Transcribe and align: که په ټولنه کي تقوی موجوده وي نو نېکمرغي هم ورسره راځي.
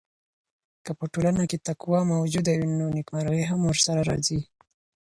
که 0.85 0.91
په 0.99 1.05
ټولنه 1.13 1.41
کي 1.49 1.57
تقوی 1.67 2.01
موجوده 2.13 2.51
وي 2.55 2.67
نو 2.79 2.85
نېکمرغي 2.95 3.43
هم 3.51 3.59
ورسره 3.65 4.01
راځي. 4.09 4.39